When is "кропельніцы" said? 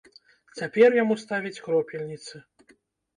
1.65-2.35